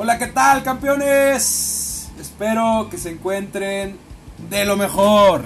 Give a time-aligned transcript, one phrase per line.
[0.00, 2.08] Hola, ¿qué tal, campeones?
[2.20, 3.98] Espero que se encuentren
[4.48, 5.42] de lo mejor.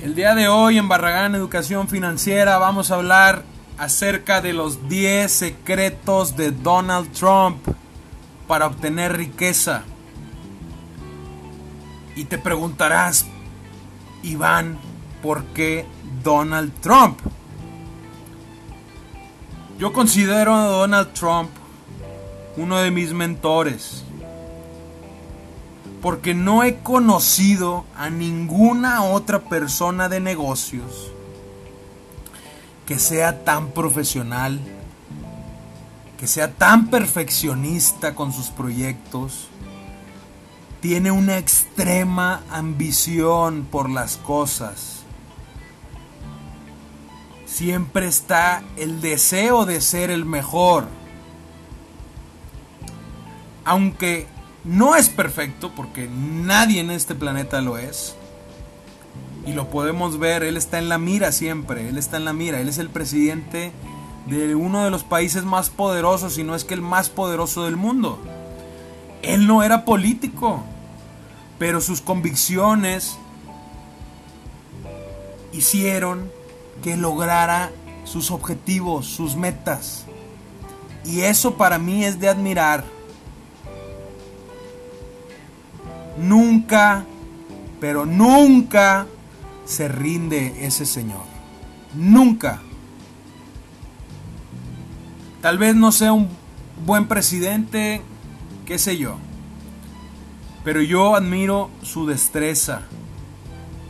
[0.00, 3.44] El día de hoy en Barragán Educación Financiera vamos a hablar
[3.78, 7.64] acerca de los 10 secretos de Donald Trump
[8.48, 9.84] para obtener riqueza.
[12.16, 13.26] Y te preguntarás,
[14.24, 14.76] Iván,
[15.22, 15.86] ¿por qué
[16.24, 17.20] Donald Trump?
[19.78, 21.61] Yo considero a Donald Trump
[22.56, 24.04] uno de mis mentores.
[26.00, 31.12] Porque no he conocido a ninguna otra persona de negocios
[32.86, 34.60] que sea tan profesional,
[36.18, 39.48] que sea tan perfeccionista con sus proyectos,
[40.80, 45.04] tiene una extrema ambición por las cosas.
[47.46, 50.88] Siempre está el deseo de ser el mejor.
[53.64, 54.26] Aunque
[54.64, 58.14] no es perfecto, porque nadie en este planeta lo es.
[59.46, 62.60] Y lo podemos ver, él está en la mira siempre, él está en la mira,
[62.60, 63.72] él es el presidente
[64.26, 67.76] de uno de los países más poderosos, si no es que el más poderoso del
[67.76, 68.20] mundo.
[69.22, 70.62] Él no era político,
[71.58, 73.16] pero sus convicciones
[75.52, 76.30] hicieron
[76.82, 77.70] que lograra
[78.04, 80.04] sus objetivos, sus metas.
[81.04, 82.84] Y eso para mí es de admirar.
[86.18, 87.04] Nunca,
[87.80, 89.06] pero nunca
[89.64, 91.24] se rinde ese señor.
[91.94, 92.60] Nunca.
[95.40, 96.28] Tal vez no sea un
[96.86, 98.02] buen presidente,
[98.66, 99.16] qué sé yo.
[100.64, 102.82] Pero yo admiro su destreza,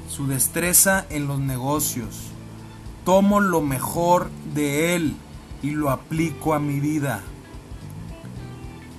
[0.08, 2.30] su destreza en los negocios.
[3.04, 5.16] Tomo lo mejor de él
[5.62, 7.22] y lo aplico a mi vida.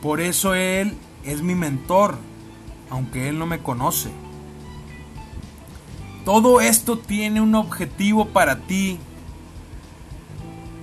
[0.02, 2.18] Por eso él es mi mentor,
[2.94, 4.12] aunque él no me conoce.
[6.26, 9.00] Todo esto tiene un objetivo para ti.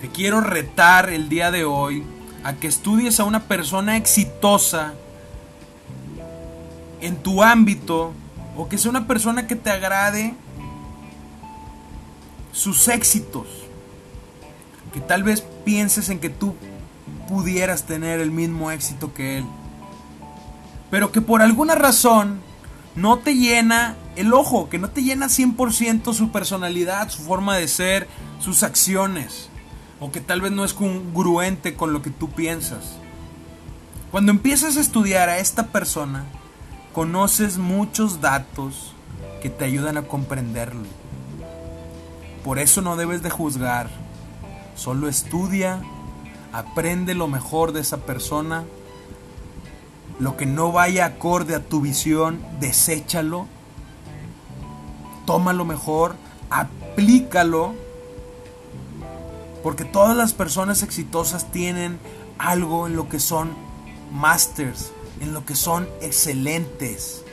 [0.00, 2.02] Te quiero retar el día de hoy
[2.42, 4.94] a que estudies a una persona exitosa
[7.00, 8.12] en tu ámbito
[8.56, 10.34] o que sea una persona que te agrade
[12.50, 13.46] sus éxitos.
[14.92, 16.56] Que tal vez pienses en que tú
[17.28, 19.44] pudieras tener el mismo éxito que él.
[20.90, 22.40] Pero que por alguna razón
[22.94, 27.68] no te llena el ojo, que no te llena 100% su personalidad, su forma de
[27.68, 28.08] ser,
[28.40, 29.48] sus acciones.
[30.00, 32.96] O que tal vez no es congruente con lo que tú piensas.
[34.10, 36.24] Cuando empiezas a estudiar a esta persona,
[36.92, 38.94] conoces muchos datos
[39.40, 40.82] que te ayudan a comprenderlo.
[42.44, 43.88] Por eso no debes de juzgar.
[44.74, 45.82] Solo estudia,
[46.52, 48.64] aprende lo mejor de esa persona.
[50.20, 53.46] Lo que no vaya acorde a tu visión, deséchalo.
[55.24, 56.14] Toma lo mejor,
[56.50, 57.74] aplícalo.
[59.62, 61.98] Porque todas las personas exitosas tienen
[62.36, 63.50] algo en lo que son
[64.12, 67.24] masters, en lo que son excelentes.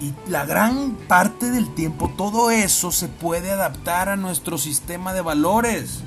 [0.00, 5.20] Y la gran parte del tiempo todo eso se puede adaptar a nuestro sistema de
[5.20, 6.00] valores.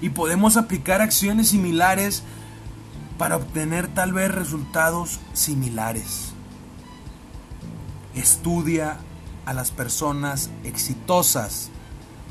[0.00, 2.22] Y podemos aplicar acciones similares
[3.18, 6.32] para obtener tal vez resultados similares.
[8.14, 8.98] Estudia
[9.46, 11.70] a las personas exitosas,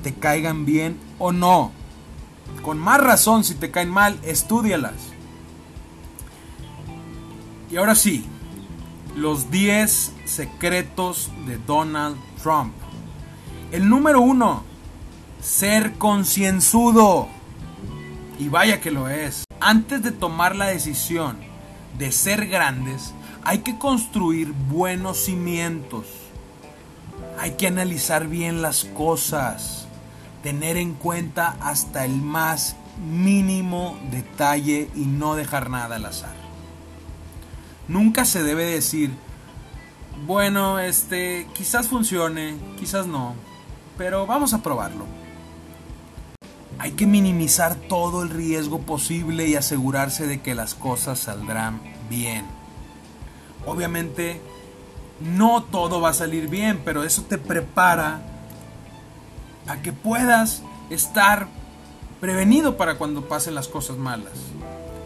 [0.01, 1.71] te caigan bien o no.
[2.61, 4.93] Con más razón si te caen mal, estudialas.
[7.69, 8.25] Y ahora sí,
[9.15, 12.73] los 10 secretos de Donald Trump.
[13.71, 14.63] El número uno,
[15.41, 17.27] ser concienzudo.
[18.39, 19.42] Y vaya que lo es.
[19.65, 21.37] Antes de tomar la decisión
[21.97, 23.13] de ser grandes,
[23.45, 26.05] hay que construir buenos cimientos.
[27.39, 29.87] Hay que analizar bien las cosas.
[30.41, 32.75] Tener en cuenta hasta el más
[33.09, 36.35] mínimo detalle y no dejar nada al azar.
[37.87, 39.11] Nunca se debe decir,
[40.27, 43.33] bueno, este, quizás funcione, quizás no,
[43.97, 45.22] pero vamos a probarlo.
[46.79, 52.45] Hay que minimizar todo el riesgo posible y asegurarse de que las cosas saldrán bien.
[53.65, 54.41] Obviamente,
[55.21, 58.21] no todo va a salir bien, pero eso te prepara
[59.67, 61.47] a que puedas estar
[62.19, 64.33] prevenido para cuando pasen las cosas malas.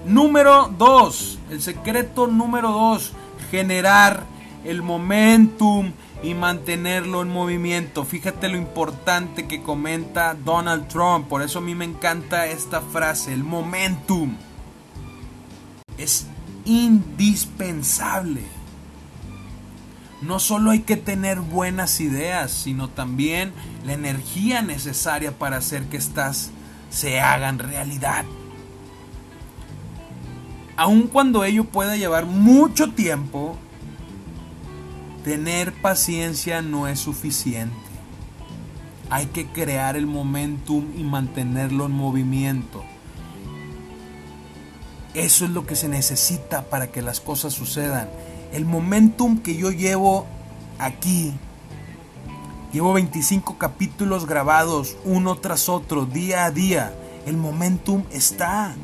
[0.06, 3.12] Número 2, el secreto número 2,
[3.52, 4.24] generar
[4.64, 5.92] el momentum
[6.24, 8.04] y mantenerlo en movimiento.
[8.04, 11.28] Fíjate lo importante que comenta Donald Trump.
[11.28, 14.36] Por eso a mí me encanta esta frase, el momentum.
[15.98, 16.28] Es
[16.66, 18.42] indispensable.
[20.22, 23.54] No solo hay que tener buenas ideas, sino también
[23.86, 26.50] la energía necesaria para hacer que estas
[26.90, 28.26] se hagan realidad.
[30.76, 33.58] Aun cuando ello pueda llevar mucho tiempo,
[35.28, 37.76] tener paciencia no es suficiente.
[39.10, 42.82] Hay que crear el momentum y mantenerlo en movimiento.
[45.14, 48.08] Eso es lo que se necesita para que las cosas sucedan.
[48.54, 50.28] El momentum que yo llevo
[50.80, 51.34] aquí,
[52.72, 56.94] llevo 25 capítulos grabados uno tras otro, día a día.
[57.26, 58.76] El momentum está.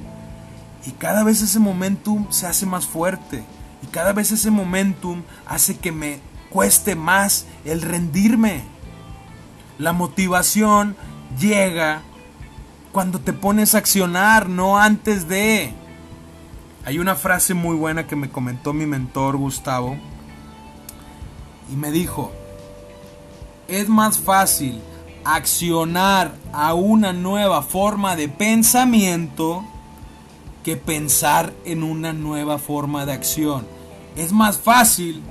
[0.86, 3.46] Y cada vez ese momentum se hace más fuerte.
[3.82, 8.62] Y cada vez ese momentum hace que me cueste más el rendirme.
[9.80, 10.96] La motivación
[11.40, 12.04] llega
[12.92, 15.74] cuando te pones a accionar, no antes de.
[16.86, 19.98] Hay una frase muy buena que me comentó mi mentor Gustavo
[21.72, 22.32] y me dijo,
[23.68, 24.80] es más fácil
[25.26, 29.66] accionar a una nueva forma de pensamiento
[30.64, 33.66] que pensar en una nueva forma de acción.
[34.16, 35.24] Es más fácil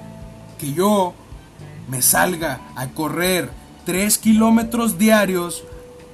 [0.62, 1.12] que yo
[1.88, 3.50] me salga a correr
[3.84, 5.64] 3 kilómetros diarios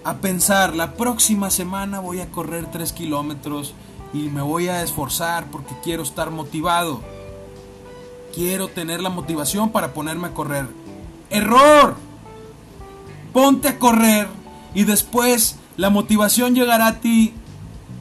[0.04, 3.74] a pensar la próxima semana voy a correr 3 kilómetros
[4.14, 7.02] y me voy a esforzar porque quiero estar motivado.
[8.34, 10.66] Quiero tener la motivación para ponerme a correr.
[11.28, 11.96] Error.
[13.34, 14.28] Ponte a correr
[14.72, 17.34] y después la motivación llegará a ti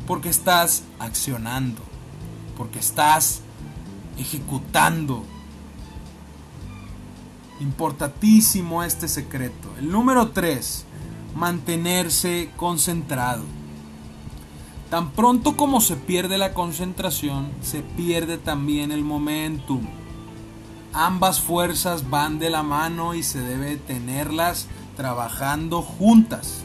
[0.07, 1.81] porque estás accionando,
[2.55, 3.41] porque estás
[4.17, 5.25] ejecutando.
[7.59, 9.69] Importantísimo este secreto.
[9.79, 10.85] El número 3,
[11.35, 13.43] mantenerse concentrado.
[14.91, 19.87] Tan pronto como se pierde la concentración, se pierde también el momentum.
[20.93, 26.63] Ambas fuerzas van de la mano y se debe tenerlas trabajando juntas.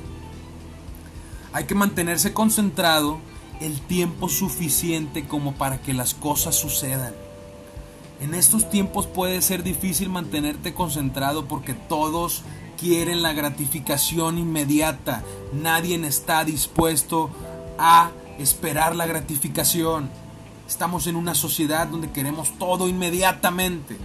[1.53, 3.19] Hay que mantenerse concentrado
[3.61, 7.15] el tiempo suficiente como para que las cosas sucedan.
[8.23, 12.45] En estos tiempos puede ser difícil mantenerte concentrado porque todos
[12.79, 15.25] quieren la gratificación inmediata.
[15.53, 17.31] Nadie está dispuesto
[17.81, 20.09] a esperar la gratificación.
[20.69, 23.97] Estamos en una sociedad donde queremos todo inmediatamente.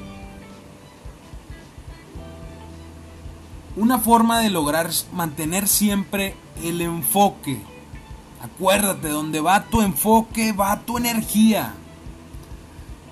[3.75, 7.61] Una forma de lograr mantener siempre el enfoque.
[8.41, 11.75] Acuérdate, donde va tu enfoque, va tu energía.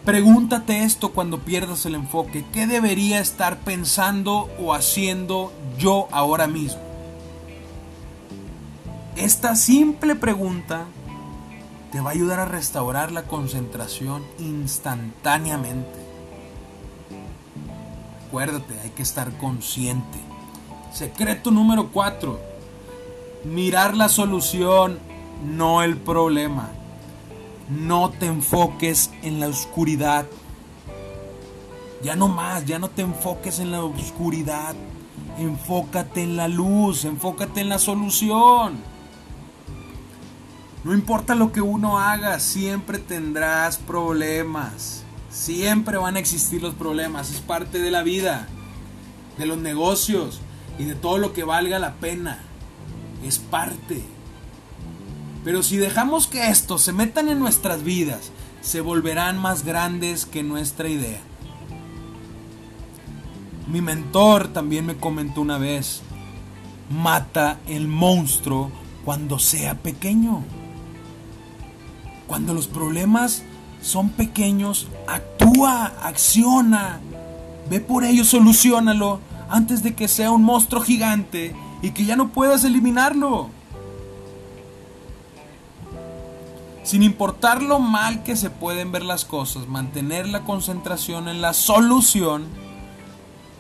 [0.06, 2.46] Pregúntate esto cuando pierdas el enfoque.
[2.54, 6.80] ¿Qué debería estar pensando o haciendo yo ahora mismo?
[9.16, 10.86] Esta simple pregunta
[11.92, 16.00] te va a ayudar a restaurar la concentración instantáneamente.
[18.28, 20.20] Acuérdate, hay que estar consciente.
[20.94, 22.40] Secreto número 4.
[23.46, 25.00] Mirar la solución,
[25.44, 26.70] no el problema.
[27.70, 30.28] No te enfoques en la oscuridad.
[32.04, 34.76] Ya no más, ya no te enfoques en la oscuridad.
[35.40, 38.78] Enfócate en la luz, enfócate en la solución.
[40.84, 45.04] No importa lo que uno haga, siempre tendrás problemas.
[45.32, 47.32] Siempre van a existir los problemas.
[47.32, 48.48] Es parte de la vida,
[49.40, 50.40] de los negocios
[50.78, 52.44] y de todo lo que valga la pena.
[53.24, 54.15] Es parte.
[55.46, 60.42] Pero si dejamos que estos se metan en nuestras vidas, se volverán más grandes que
[60.42, 61.22] nuestra idea.
[63.68, 66.02] Mi mentor también me comentó una vez,
[66.90, 68.72] mata el monstruo
[69.06, 70.44] cuando sea pequeño.
[72.26, 73.44] Cuando los problemas
[73.84, 77.00] son pequeños, actúa, acciona,
[77.70, 82.30] ve por ello, solucionalo antes de que sea un monstruo gigante y que ya no
[82.30, 83.52] puedas eliminarlo.
[86.86, 91.54] Sin importar lo mal que se pueden ver las cosas, mantener la concentración en la
[91.54, 92.46] solución,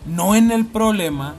[0.05, 1.34] no en el problema.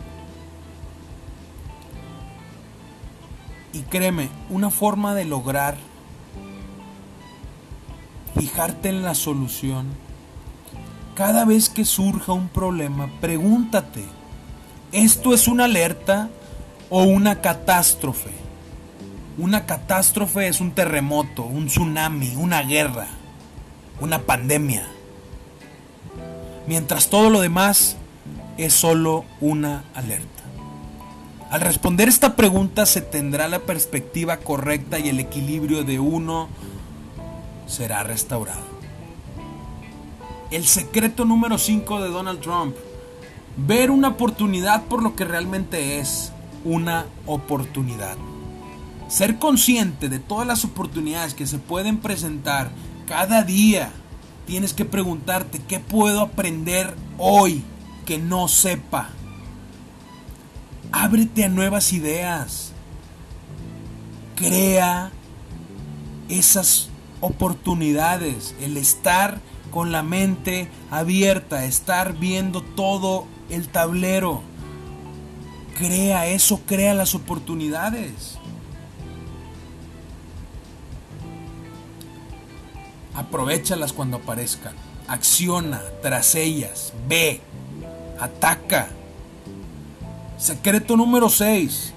[3.73, 5.76] Y créeme, una forma de lograr
[8.37, 9.87] fijarte en la solución.
[11.14, 14.05] Cada vez que surja un problema, pregúntate,
[14.90, 16.31] ¿esto es una alerta
[16.90, 18.46] o una catástrofe?
[19.38, 23.07] Una catástrofe es un terremoto, un tsunami, una guerra,
[24.00, 24.87] una pandemia.
[26.66, 27.99] Mientras todo lo demás
[28.57, 30.43] es solo una alerta.
[31.50, 36.49] Al responder esta pregunta se tendrá la perspectiva correcta y el equilibrio de uno
[37.66, 38.64] será restaurado.
[40.50, 42.75] El secreto número 5 de Donald Trump.
[43.59, 46.33] Ver una oportunidad por lo que realmente es
[46.64, 48.16] una oportunidad.
[49.08, 52.70] Ser consciente de todas las oportunidades que se pueden presentar
[53.06, 53.92] cada día.
[54.46, 57.62] Tienes que preguntarte qué puedo aprender hoy
[58.04, 59.10] que no sepa.
[60.92, 62.72] Ábrete a nuevas ideas.
[64.34, 65.10] Crea
[66.28, 66.88] esas
[67.20, 68.54] oportunidades.
[68.60, 74.42] El estar con la mente abierta, estar viendo todo el tablero.
[75.76, 78.38] Crea eso, crea las oportunidades.
[83.16, 84.75] Aprovechalas cuando aparezcan.
[85.08, 86.92] Acciona tras ellas.
[87.08, 87.40] Ve.
[88.20, 88.88] Ataca.
[90.38, 91.94] Secreto número 6.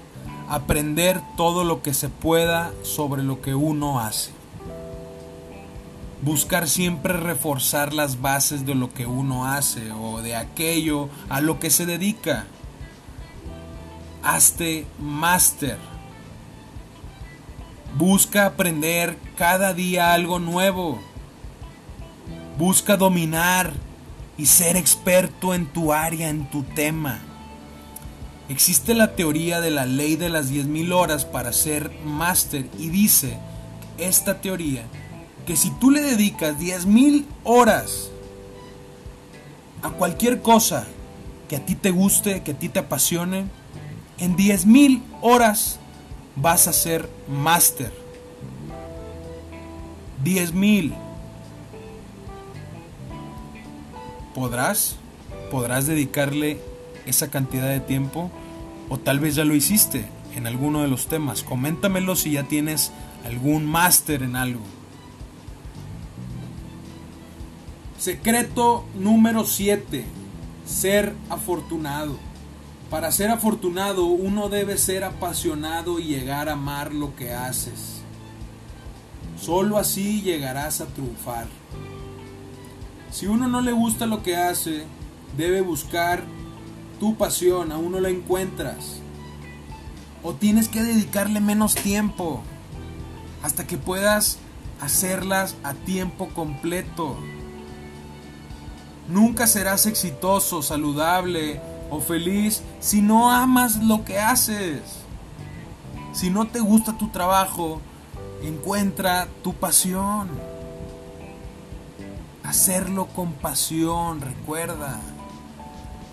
[0.48, 4.30] Aprender todo lo que se pueda sobre lo que uno hace.
[6.22, 11.58] Buscar siempre reforzar las bases de lo que uno hace o de aquello a lo
[11.58, 12.46] que se dedica.
[14.22, 15.78] Hazte máster.
[17.96, 21.09] Busca aprender cada día algo nuevo.
[22.60, 23.72] Busca dominar
[24.36, 27.18] y ser experto en tu área, en tu tema.
[28.50, 33.38] Existe la teoría de la ley de las 10.000 horas para ser máster y dice
[33.96, 34.82] esta teoría
[35.46, 38.10] que si tú le dedicas 10.000 horas
[39.80, 40.86] a cualquier cosa
[41.48, 43.46] que a ti te guste, que a ti te apasione,
[44.18, 45.78] en 10.000 horas
[46.36, 47.90] vas a ser máster.
[50.22, 51.09] 10.000
[54.34, 54.96] podrás,
[55.50, 56.58] podrás dedicarle
[57.06, 58.30] esa cantidad de tiempo
[58.88, 61.42] o tal vez ya lo hiciste en alguno de los temas.
[61.42, 62.92] Coméntamelo si ya tienes
[63.24, 64.62] algún máster en algo.
[67.98, 70.04] Secreto número 7.
[70.66, 72.16] Ser afortunado.
[72.88, 78.00] Para ser afortunado uno debe ser apasionado y llegar a amar lo que haces.
[79.40, 81.46] Solo así llegarás a triunfar.
[83.10, 84.84] Si uno no le gusta lo que hace,
[85.36, 86.22] debe buscar
[87.00, 89.00] tu pasión, aún no la encuentras.
[90.22, 92.42] O tienes que dedicarle menos tiempo
[93.42, 94.38] hasta que puedas
[94.80, 97.16] hacerlas a tiempo completo.
[99.08, 104.82] Nunca serás exitoso, saludable o feliz si no amas lo que haces.
[106.12, 107.80] Si no te gusta tu trabajo,
[108.42, 110.49] encuentra tu pasión.
[112.50, 114.98] Hacerlo con pasión, recuerda.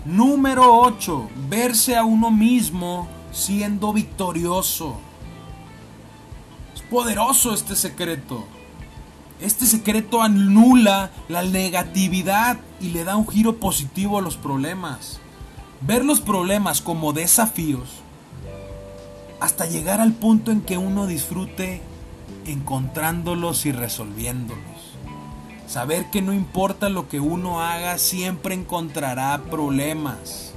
[0.06, 1.30] Número 8.
[1.50, 5.00] Verse a uno mismo siendo victorioso.
[6.76, 8.46] Es poderoso este secreto.
[9.42, 15.20] Este secreto anula la negatividad y le da un giro positivo a los problemas.
[15.82, 17.90] Ver los problemas como desafíos
[19.40, 21.82] hasta llegar al punto en que uno disfrute
[22.46, 24.77] encontrándolos y resolviéndolos.
[25.68, 30.54] Saber que no importa lo que uno haga, siempre encontrará problemas.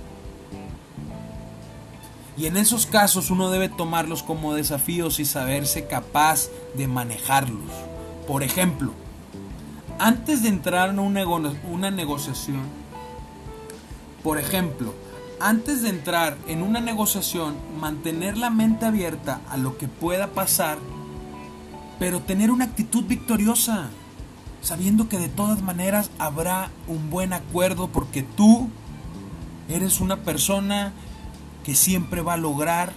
[2.36, 7.70] Y en esos casos uno debe tomarlos como desafíos y saberse capaz de manejarlos.
[8.28, 8.92] Por ejemplo,
[9.98, 12.62] antes de entrar en una, negociación,
[14.22, 14.94] por ejemplo,
[15.40, 20.78] antes de entrar en una negociación, mantener la mente abierta a lo que pueda pasar,
[21.98, 23.90] pero tener una actitud victoriosa
[24.60, 28.68] sabiendo que de todas maneras habrá un buen acuerdo porque tú
[29.68, 30.92] eres una persona
[31.64, 32.92] que siempre va a lograr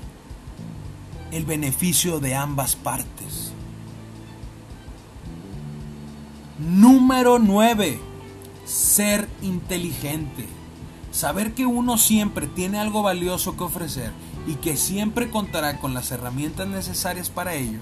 [1.31, 3.51] el beneficio de ambas partes.
[6.59, 7.99] Número 9.
[8.65, 10.47] Ser inteligente.
[11.11, 14.11] Saber que uno siempre tiene algo valioso que ofrecer
[14.47, 17.79] y que siempre contará con las herramientas necesarias para ello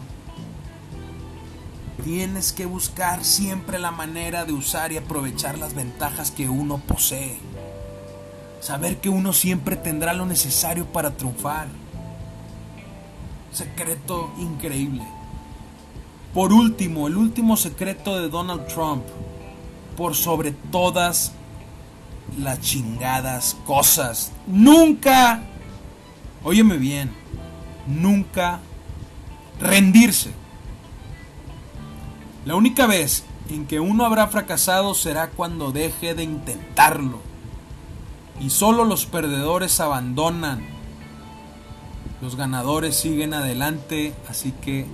[2.03, 7.37] Tienes que buscar siempre la manera de usar y aprovechar las ventajas que uno posee.
[8.59, 11.67] Saber que uno siempre tendrá lo necesario para triunfar.
[13.51, 15.03] Secreto increíble.
[16.33, 19.03] Por último, el último secreto de Donald Trump.
[19.95, 21.33] Por sobre todas
[22.39, 24.31] las chingadas cosas.
[24.47, 25.43] Nunca,
[26.43, 27.11] óyeme bien,
[27.85, 28.59] nunca
[29.59, 30.40] rendirse.
[32.43, 37.19] La única vez en que uno habrá fracasado será cuando deje de intentarlo.
[38.39, 40.65] Y solo los perdedores abandonan.
[42.19, 44.87] Los ganadores siguen adelante, así que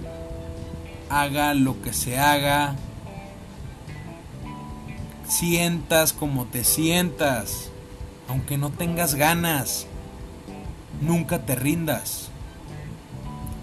[1.09, 2.75] haga lo que se haga.
[5.27, 7.69] Sientas como te sientas,
[8.27, 9.87] aunque no tengas ganas.
[11.01, 12.29] Nunca te rindas.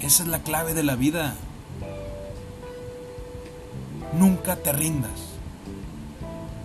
[0.01, 1.35] Esa es la clave de la vida.
[4.19, 5.11] Nunca te rindas.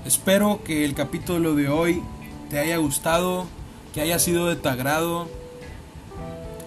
[0.05, 2.03] Espero que el capítulo de hoy
[2.49, 3.47] te haya gustado,
[3.93, 5.27] que haya sido de tu agrado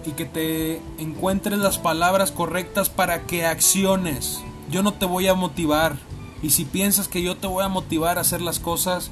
[0.05, 4.41] y que te encuentres las palabras correctas para que acciones.
[4.69, 5.97] Yo no te voy a motivar
[6.41, 9.09] y si piensas que yo te voy a motivar a hacer las cosas,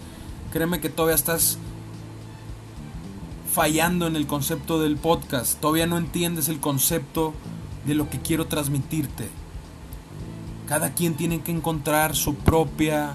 [0.51, 1.57] créeme que todavía estás
[3.53, 7.33] fallando en el concepto del podcast, todavía no entiendes el concepto
[7.85, 9.40] de lo que quiero transmitirte.
[10.71, 13.13] Cada quien tiene que encontrar su propia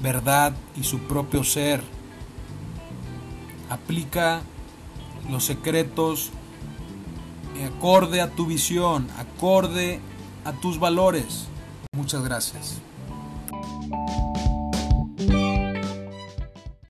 [0.00, 1.82] verdad y su propio ser
[3.68, 4.42] aplica
[5.28, 6.30] los secretos
[7.66, 9.98] acorde a tu visión, acorde
[10.44, 11.48] a tus valores.
[11.96, 12.78] Muchas gracias.